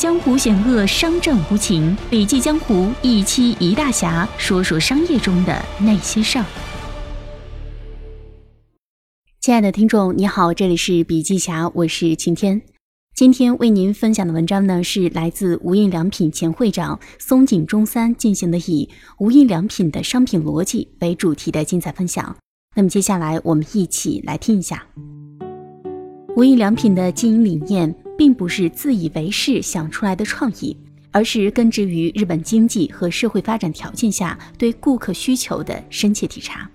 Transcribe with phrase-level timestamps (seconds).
[0.00, 1.94] 江湖险恶，商战无情。
[2.08, 6.44] 笔记江湖一期一大侠，说说商业中的那些事儿。
[9.42, 12.62] 亲爱的听众，你好，这里是笔记侠，我是晴天。
[13.14, 18.88] 今天为您分享的文章呢，是来自无印良品前会长松井忠三进行的以
[19.18, 22.34] 无印良品的商品逻辑为主题的精彩分享。
[22.74, 24.82] 那么接下来我们一起来听一下
[26.36, 27.94] 无印良品的经营理念。
[28.20, 30.76] 并不是自以为是想出来的创意，
[31.10, 36.70] 而是根植于日本经济和社会发展条件下对顾客需求的深切体察。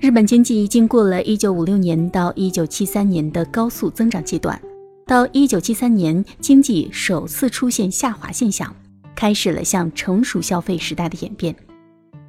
[0.00, 4.60] 日本经济经过了一九五六年到一九七三年的高速增长阶段，
[5.06, 8.74] 到一九七三年经济首次出现下滑现象，
[9.14, 11.54] 开始了向成熟消费时代的演变。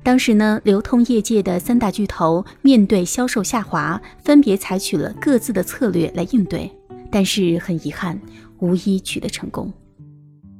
[0.03, 6.71] 当时呢，流通业界的三大巨头面对销售下滑，分别采取了各自的策略来应对。
[7.11, 8.19] 但是很遗憾，
[8.59, 9.71] 无一取得成功。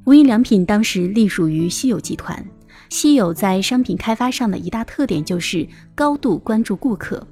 [0.05, 2.46] 无印良品当时隶属于西友集团，
[2.90, 7.26] 西友在商品开发上的一大特点就是高度关注顾客。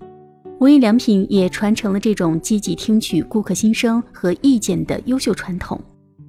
[0.59, 5.80] 无印良品也传承了这种积极听取顾客心声和意见的优秀传统，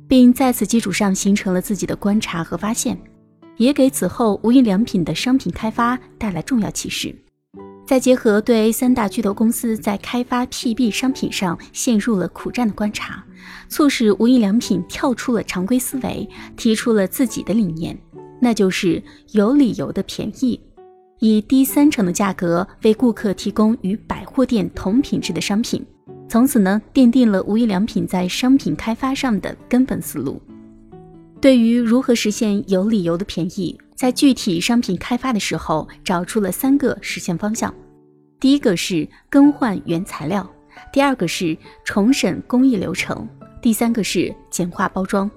[0.09, 2.99] 并在此基础上形成了自己的观察和发现，
[3.57, 7.15] 也给此后无印良品的商品开发带来重要启示。
[7.87, 13.25] 再结合对三大巨头公司在开发 PB 商品上陷入了苦战的观察，
[13.69, 17.97] 促使无印良品跳出了常规思维，提出了自己的理念，
[18.41, 20.61] 那就是有理由的便宜，
[21.21, 25.87] 以低三成的价格为顾客提供与百货店同品质的商品。
[26.29, 30.43] 从此呢，奠定了无印良品在商品开发上的根本思路。
[31.41, 37.75] 对于如何实现有理由的便宜，在具体商品开发的时候，找出了三个实现方向。
[38.39, 40.49] 第一个是更换原材料，
[40.93, 43.27] 第二个是重审工艺流程，
[43.63, 45.29] 第三个是简化包装。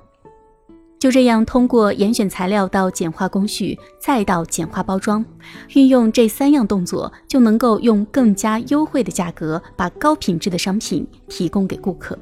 [1.00, 5.26] 就这样，通过严选材料到简化工序，再到简化包装，
[5.70, 12.20] 运用这三样动作，就能够用更加优惠的价格，把高品质的商品提供给顾客。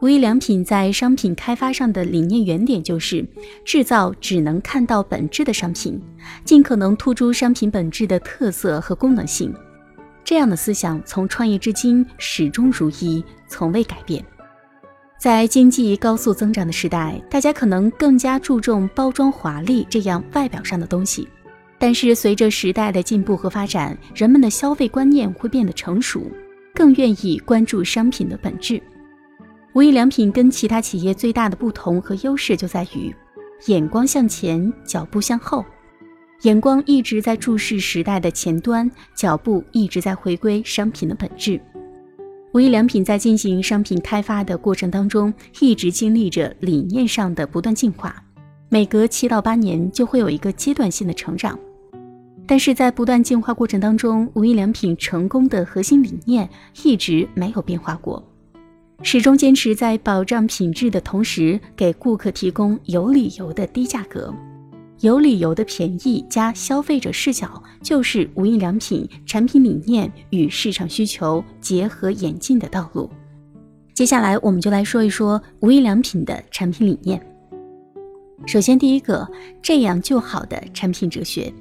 [0.00, 3.26] 无印良品在商品开发上的理念原点就是
[3.64, 6.00] 制造只能看到本质的商品，
[6.44, 9.52] 尽可能突出商品本质的特色和功能性。
[10.22, 14.24] 这样的思想从创业至今始终如一，从未改变。
[15.18, 21.26] 在经济高速增长的时代，大家可能更加注重包装华丽这样外表上的东西，
[21.76, 26.30] 但是随着时代的进步和发展，人们的消费观念会变得成熟，
[26.72, 28.80] 更愿意关注商品的本质。
[29.74, 33.14] 无印良品跟其他企业最大的不同和优势就在于，
[33.66, 35.64] 眼光向前，脚步向后，
[36.42, 41.60] 眼光一直在注视时代的前端，脚步一直在回归商品的本质。
[42.54, 48.24] 无印良品在进行商品开发的过程当中，一直经历着理念上的不断进化，
[48.70, 51.56] 每隔七到八年就会有一个阶段性的成长，
[52.46, 56.48] 但是在不断进化过程当中，无印良品成功的核心理念
[56.82, 58.27] 一直没有变化过。
[59.02, 64.34] 始终坚持在保障品质的同时，给顾客提供有理由的低价格、
[65.00, 73.08] 有理由的便宜加消费者视角，就是无印良品产品理念与市场需求结合演进的道路。
[73.94, 77.24] 接下来，我们就来说一说无印良品的产品理念。
[78.46, 79.28] 首先，第一个，
[79.62, 81.52] 这样就好的产品哲学。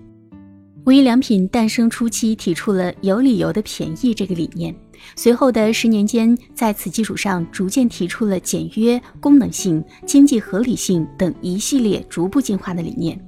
[0.88, 4.74] 无印良品诞生初期提出了有理由的便宜这个理念。
[5.18, 13.22] 随后的十年间，在此基础上逐渐提出了简约、功能性、经济合理性等一系列逐步进化的理念。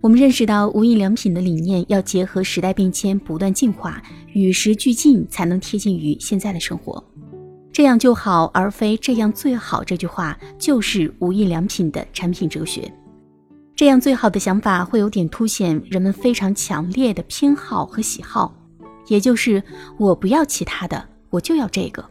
[0.00, 4.02] 我们认识到，无印良品的理念要结合时代变迁，不断进化，
[4.32, 7.04] 与时俱进，才能贴近于现在的生活。
[7.70, 9.84] 这样就好，而非这样最好。
[9.84, 12.90] 这句话就是无印良品的产品哲学。
[13.76, 18.56] 这样最好的想法，会有点凸显人们非常强烈的偏好和喜好。
[19.06, 19.62] 也就是
[19.98, 22.02] 我不要其他的，我就要这个。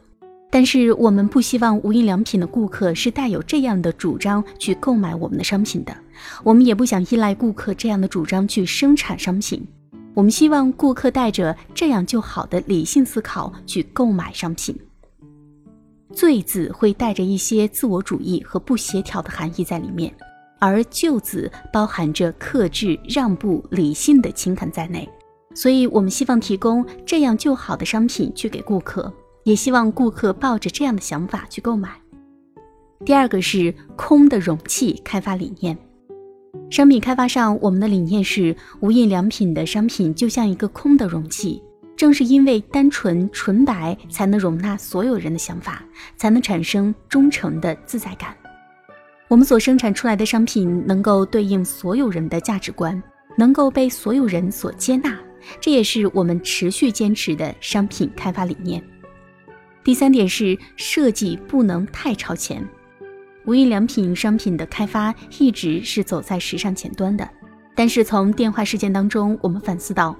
[0.51, 5.97] 但是我们不希望无印良品的顾客是带有这样的主张去购买我们的商品的，
[6.43, 9.67] 我们也不想依赖顾客这样的主张去生产商品。
[10.13, 14.77] 我们希望顾客带着这样就好的理性思考去购买商品。
[16.13, 20.13] 罪字会带着一些自我主义和不协调的含义在里面，
[20.59, 25.07] 而就字包含着克制、让步、理性的情感在内。
[25.53, 29.13] 所以，我们希望提供这样就好的商品去给顾客，
[29.43, 31.89] 也希望顾客抱着这样的想法去购买。
[33.05, 35.77] 第二个是空的容器开发理念。
[36.69, 41.61] 商品开发上，我们的理念是无印良品的商品就像一个空的容器，
[41.95, 45.83] 正是因为单纯纯白，才能容纳所有人的想法，
[46.17, 48.35] 才能产生忠诚的自在感。
[49.27, 53.01] 我们所生产出来的商品能够对应所有人的价值观，
[53.35, 55.17] 能够被所有人所接纳，
[55.59, 58.83] 这也是我们持续坚持的商品开发理念。
[59.83, 62.63] 第三点是设计不能太超前。
[63.45, 67.27] 无印良品商品的开发一直是走在时尚前端的，
[67.73, 70.15] 但是从电话事件当中，我们反思到，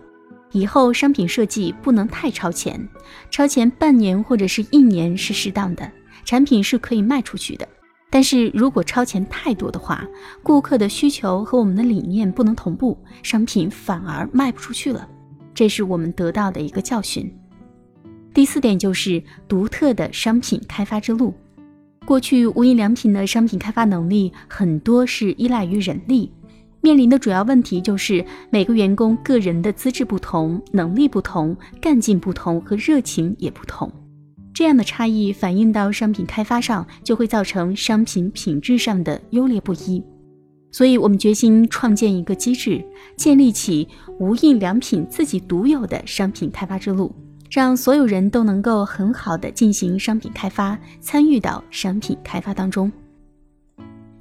[0.52, 2.88] 以后商品设计不能太超前，
[3.30, 5.92] 超前半年或者是一年是适当的，
[6.24, 7.68] 产品是可以卖出去的。
[8.16, 10.08] 但是如果超前太多的话，
[10.42, 15.06] 顾客的需求和我们的理念不能同步，商品反而卖不出去了，
[15.54, 17.30] 这是我们得到的一个教训。
[18.34, 21.34] 第四点就是独特的商品开发之路。
[22.06, 26.32] 过去无印良品的商品开发能力很多是依赖于人力，
[26.80, 33.92] 面临的主要问题就是每个员工个人的资质不同、能力不同、干劲不同和热情也不同，
[34.56, 40.02] 这样的差异反映到商品开发上，就会造成商品品质上的优劣不一。
[40.72, 42.82] 所以，我们决心创建一个机制，
[43.18, 43.86] 建立起
[44.18, 47.14] 无印良品自己独有的商品开发之路。
[47.52, 52.90] 让所有人都能够很好的进行商品开发，参与到商品开发当中。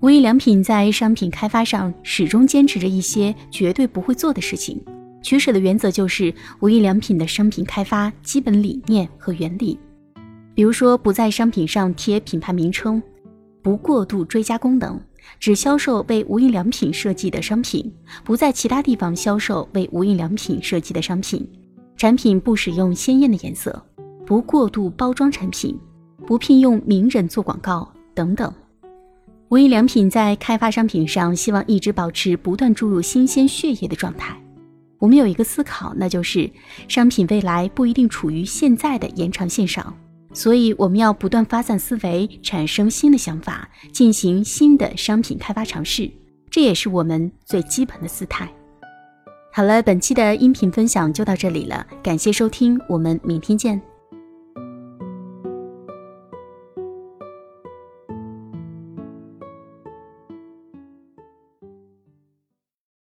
[0.00, 4.80] 无印良品在商品开发上始终坚持着一些绝对不会做的事情，
[5.22, 9.78] 取舍的原则就是无印良品的商品开发基本理念和原理。
[10.54, 13.02] 比如说，不在商品上贴品牌名称，
[13.60, 15.00] 不过度追加功能，
[15.40, 17.92] 只销售为无印良品设计的商品，
[18.22, 21.46] 不在其他地方销售为无印良品设计的商品。
[21.96, 23.84] 产品不使用鲜艳的颜色，
[24.26, 25.78] 不过度包装产品，
[26.26, 28.52] 不聘用名人做广告等等。
[29.48, 34.36] 无印良品在开发商品上，希望一直保持不断注入新鲜血液的状态。
[34.98, 36.50] 我们有一个思考，那就是
[36.88, 39.94] 商品未来不一定处于现在的延长线上，
[40.34, 46.10] 所以我们要不断发散思维，产生新的想法，进行新的商品开发尝试。
[46.50, 48.52] 这也是我们最基本的姿态。
[49.52, 53.93] 好了，本期的音频分享就到这里了，感谢收听，我们明天见。